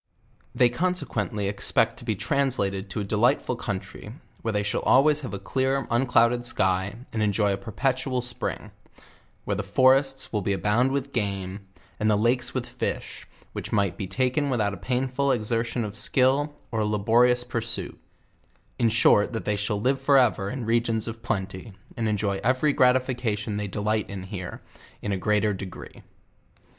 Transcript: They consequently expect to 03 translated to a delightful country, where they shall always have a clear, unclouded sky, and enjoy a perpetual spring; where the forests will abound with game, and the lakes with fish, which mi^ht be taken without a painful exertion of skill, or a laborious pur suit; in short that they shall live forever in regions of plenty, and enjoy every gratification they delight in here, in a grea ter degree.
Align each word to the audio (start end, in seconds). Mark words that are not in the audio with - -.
They 0.55 0.67
consequently 0.67 1.47
expect 1.47 1.97
to 1.97 2.03
03 2.05 2.15
translated 2.15 2.89
to 2.89 3.01
a 3.01 3.03
delightful 3.03 3.55
country, 3.55 4.15
where 4.41 4.51
they 4.51 4.63
shall 4.63 4.81
always 4.81 5.21
have 5.21 5.31
a 5.31 5.37
clear, 5.37 5.85
unclouded 5.91 6.43
sky, 6.43 6.95
and 7.13 7.21
enjoy 7.21 7.53
a 7.53 7.57
perpetual 7.57 8.21
spring; 8.21 8.71
where 9.45 9.53
the 9.53 9.61
forests 9.61 10.33
will 10.33 10.39
abound 10.51 10.91
with 10.91 11.13
game, 11.13 11.67
and 11.99 12.09
the 12.09 12.15
lakes 12.15 12.51
with 12.51 12.65
fish, 12.65 13.27
which 13.53 13.69
mi^ht 13.69 13.95
be 13.95 14.07
taken 14.07 14.49
without 14.49 14.73
a 14.73 14.77
painful 14.77 15.31
exertion 15.31 15.83
of 15.85 15.95
skill, 15.95 16.55
or 16.71 16.79
a 16.79 16.85
laborious 16.87 17.43
pur 17.43 17.61
suit; 17.61 17.99
in 18.79 18.89
short 18.89 19.33
that 19.33 19.45
they 19.45 19.55
shall 19.55 19.79
live 19.79 20.01
forever 20.01 20.49
in 20.49 20.65
regions 20.65 21.07
of 21.07 21.21
plenty, 21.21 21.73
and 21.95 22.07
enjoy 22.09 22.39
every 22.43 22.73
gratification 22.73 23.55
they 23.57 23.67
delight 23.67 24.09
in 24.09 24.23
here, 24.23 24.63
in 25.03 25.11
a 25.11 25.17
grea 25.17 25.41
ter 25.41 25.53
degree. 25.53 26.01